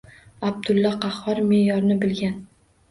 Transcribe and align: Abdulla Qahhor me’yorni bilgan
Abdulla 0.47 0.93
Qahhor 1.03 1.43
me’yorni 1.53 2.03
bilgan 2.05 2.45